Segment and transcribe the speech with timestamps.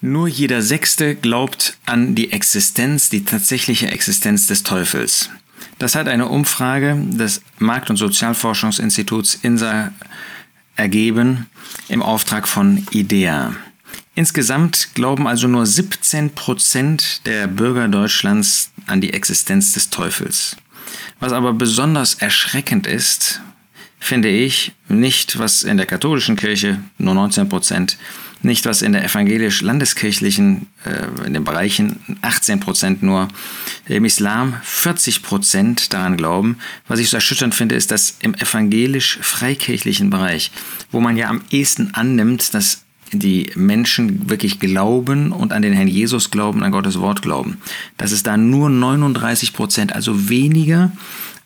[0.00, 5.30] Nur jeder Sechste glaubt an die Existenz, die tatsächliche Existenz des Teufels.
[5.78, 9.92] Das hat eine Umfrage des Markt- und Sozialforschungsinstituts INSA
[10.76, 11.46] ergeben
[11.88, 13.54] im Auftrag von IDEA.
[14.14, 20.56] Insgesamt glauben also nur 17 Prozent der Bürger Deutschlands an die Existenz des Teufels.
[21.20, 23.40] Was aber besonders erschreckend ist,
[23.98, 27.98] finde ich, nicht was in der katholischen Kirche nur 19 Prozent,
[28.46, 33.28] nicht was in der evangelisch-landeskirchlichen, äh, in den Bereichen 18 Prozent nur,
[33.86, 36.56] im Islam 40 Prozent daran glauben.
[36.88, 40.50] Was ich so erschütternd finde, ist, dass im evangelisch-freikirchlichen Bereich,
[40.90, 42.82] wo man ja am ehesten annimmt, dass
[43.12, 47.58] die Menschen wirklich glauben und an den Herrn Jesus glauben, an Gottes Wort glauben,
[47.98, 50.90] dass es da nur 39 Prozent, also weniger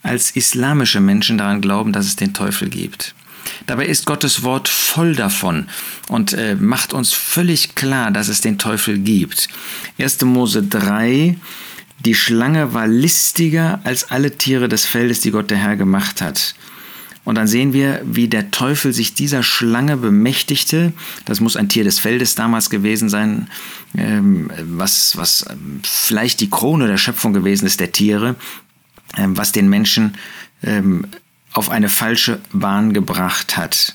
[0.03, 3.15] als islamische Menschen daran glauben, dass es den Teufel gibt.
[3.67, 5.67] Dabei ist Gottes Wort voll davon
[6.09, 9.49] und äh, macht uns völlig klar, dass es den Teufel gibt.
[9.99, 10.23] 1.
[10.23, 11.37] Mose 3,
[12.05, 16.55] die Schlange war listiger als alle Tiere des Feldes, die Gott der Herr gemacht hat.
[17.24, 20.93] Und dann sehen wir, wie der Teufel sich dieser Schlange bemächtigte.
[21.27, 23.49] Das muss ein Tier des Feldes damals gewesen sein,
[23.96, 28.37] ähm, was, was ähm, vielleicht die Krone der Schöpfung gewesen ist, der Tiere,
[29.19, 30.15] ähm, was den Menschen
[31.52, 33.95] auf eine falsche Bahn gebracht hat.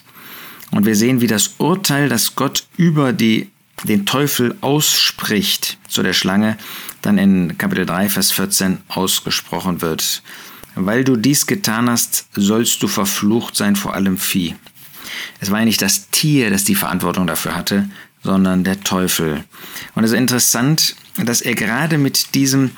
[0.72, 3.50] Und wir sehen, wie das Urteil, das Gott über die,
[3.84, 6.58] den Teufel ausspricht zu der Schlange,
[7.02, 10.22] dann in Kapitel 3, Vers 14 ausgesprochen wird.
[10.76, 14.56] Weil du dies getan hast, sollst du verflucht sein vor allem Vieh.
[15.40, 17.90] Es war ja nicht das Tier, das die Verantwortung dafür hatte,
[18.24, 19.46] sondern der Teufel.
[19.94, 22.72] Und es ist interessant, dass er gerade mit diesem,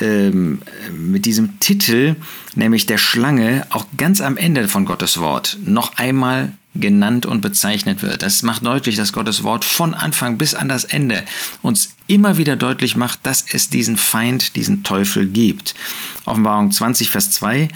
[0.00, 0.60] ähm,
[0.92, 2.16] mit diesem Titel,
[2.54, 8.02] nämlich der Schlange, auch ganz am Ende von Gottes Wort noch einmal genannt und bezeichnet
[8.02, 8.22] wird.
[8.22, 11.22] Das macht deutlich, dass Gottes Wort von Anfang bis an das Ende
[11.62, 15.74] uns immer wieder deutlich macht, dass es diesen Feind, diesen Teufel gibt.
[16.24, 17.68] Offenbarung 20, Vers 2.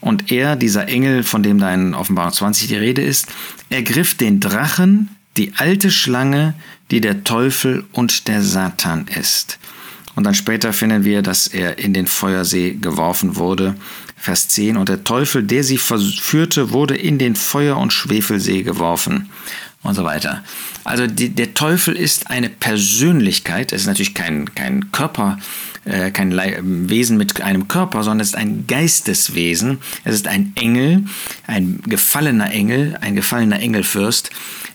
[0.00, 3.26] Und er, dieser Engel, von dem da in Offenbarung 20 die Rede ist,
[3.68, 6.54] ergriff den Drachen, die alte Schlange,
[6.90, 9.58] die der Teufel und der Satan ist.
[10.14, 13.76] Und dann später finden wir, dass er in den Feuersee geworfen wurde.
[14.16, 14.76] Vers 10.
[14.76, 19.30] Und der Teufel, der sie verführte, wurde in den Feuer- und Schwefelsee geworfen.
[19.82, 20.42] Und so weiter.
[20.84, 23.72] Also die, der Teufel ist eine Persönlichkeit.
[23.72, 25.38] Es ist natürlich kein, kein Körper,
[25.84, 26.36] äh, kein
[26.90, 29.78] Wesen mit einem Körper, sondern es ist ein Geisteswesen.
[30.04, 31.04] Es ist ein Engel,
[31.46, 34.30] ein gefallener Engel, ein gefallener Engelfürst,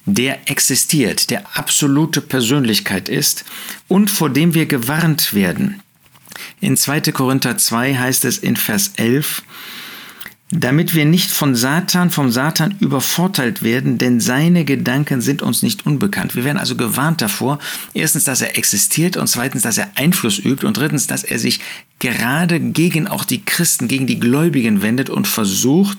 [0.06, 3.46] der existiert, der absolute Persönlichkeit ist
[3.88, 5.81] und vor dem wir gewarnt werden.
[6.59, 7.02] In 2.
[7.12, 9.44] Korinther 2 heißt es in Vers 11,
[10.59, 15.86] damit wir nicht von Satan, vom Satan übervorteilt werden, denn seine Gedanken sind uns nicht
[15.86, 16.36] unbekannt.
[16.36, 17.59] Wir werden also gewarnt davor,
[17.94, 21.59] erstens, dass er existiert und zweitens, dass er Einfluss übt und drittens, dass er sich
[22.00, 25.97] gerade gegen auch die Christen, gegen die Gläubigen wendet und versucht,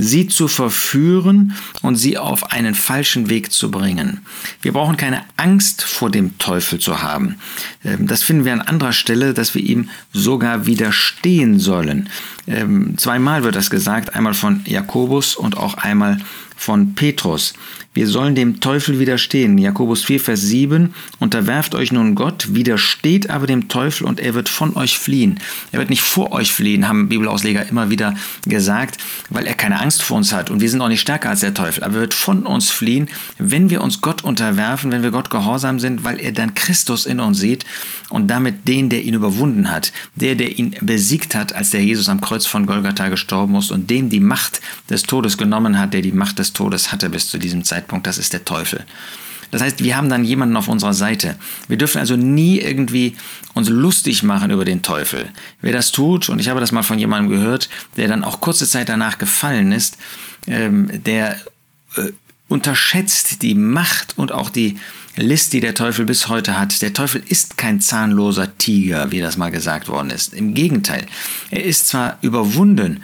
[0.00, 4.20] sie zu verführen und sie auf einen falschen Weg zu bringen.
[4.62, 7.36] Wir brauchen keine Angst vor dem Teufel zu haben.
[7.84, 12.08] Ähm, das finden wir an anderer Stelle, dass wir ihm sogar widerstehen sollen.
[12.46, 16.18] Ähm, zweimal wird das gesagt, einmal von Jakobus und auch einmal
[16.60, 17.54] von Petrus.
[17.92, 19.58] Wir sollen dem Teufel widerstehen.
[19.58, 20.94] Jakobus 4, Vers 7.
[21.18, 25.40] Unterwerft euch nun Gott, widersteht aber dem Teufel und er wird von euch fliehen.
[25.72, 28.14] Er wird nicht vor euch fliehen, haben Bibelausleger immer wieder
[28.46, 28.98] gesagt,
[29.30, 31.54] weil er keine Angst vor uns hat und wir sind auch nicht stärker als der
[31.54, 31.82] Teufel.
[31.82, 35.80] Aber er wird von uns fliehen, wenn wir uns Gott unterwerfen, wenn wir Gott gehorsam
[35.80, 37.64] sind, weil er dann Christus in uns sieht
[38.10, 42.08] und damit den, der ihn überwunden hat, der, der ihn besiegt hat, als der Jesus
[42.08, 44.60] am Kreuz von Golgatha gestorben ist und dem die Macht
[44.90, 47.80] des Todes genommen hat, der die Macht des Todes hatte bis zu diesem Zeitpunkt.
[47.80, 48.84] Zeitpunkt, das ist der Teufel.
[49.50, 51.36] Das heißt, wir haben dann jemanden auf unserer Seite.
[51.66, 53.16] Wir dürfen also nie irgendwie
[53.54, 55.28] uns lustig machen über den Teufel.
[55.60, 58.68] Wer das tut, und ich habe das mal von jemandem gehört, der dann auch kurze
[58.68, 59.98] Zeit danach gefallen ist,
[60.46, 61.36] ähm, der
[61.96, 62.12] äh,
[62.48, 64.78] unterschätzt die Macht und auch die
[65.16, 66.80] List, die der Teufel bis heute hat.
[66.80, 70.32] Der Teufel ist kein zahnloser Tiger, wie das mal gesagt worden ist.
[70.32, 71.06] Im Gegenteil,
[71.50, 73.02] er ist zwar überwunden,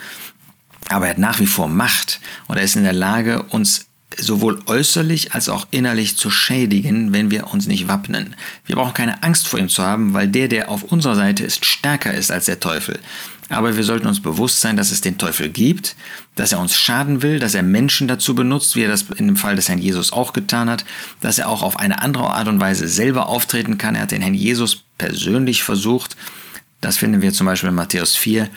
[0.88, 3.86] aber er hat nach wie vor Macht und er ist in der Lage, uns
[4.18, 8.34] sowohl äußerlich als auch innerlich zu schädigen, wenn wir uns nicht wappnen.
[8.64, 11.64] Wir brauchen keine Angst vor ihm zu haben, weil der, der auf unserer Seite ist,
[11.64, 12.98] stärker ist als der Teufel.
[13.48, 15.94] Aber wir sollten uns bewusst sein, dass es den Teufel gibt,
[16.34, 19.36] dass er uns schaden will, dass er Menschen dazu benutzt, wie er das in dem
[19.36, 20.84] Fall des Herrn Jesus auch getan hat,
[21.20, 23.94] dass er auch auf eine andere Art und Weise selber auftreten kann.
[23.94, 26.16] Er hat den Herrn Jesus persönlich versucht.
[26.80, 28.48] Das finden wir zum Beispiel in Matthäus 4,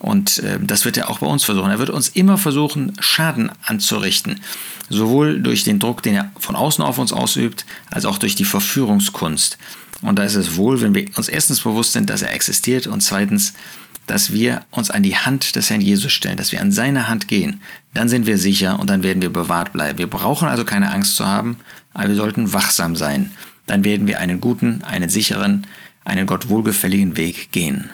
[0.00, 1.70] Und äh, das wird er auch bei uns versuchen.
[1.70, 4.40] Er wird uns immer versuchen, Schaden anzurichten.
[4.88, 8.44] Sowohl durch den Druck, den er von außen auf uns ausübt, als auch durch die
[8.44, 9.58] Verführungskunst.
[10.02, 13.00] Und da ist es wohl, wenn wir uns erstens bewusst sind, dass er existiert und
[13.00, 13.54] zweitens,
[14.06, 17.28] dass wir uns an die Hand des Herrn Jesus stellen, dass wir an seine Hand
[17.28, 17.60] gehen.
[17.92, 19.98] Dann sind wir sicher und dann werden wir bewahrt bleiben.
[19.98, 21.58] Wir brauchen also keine Angst zu haben,
[21.92, 23.32] aber wir sollten wachsam sein.
[23.66, 25.66] Dann werden wir einen guten, einen sicheren,
[26.04, 27.90] einen Gott wohlgefälligen Weg gehen.